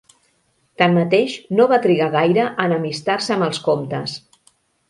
[0.81, 4.19] Tanmateix, no va trigar gaire a enemistar-se amb els comtes.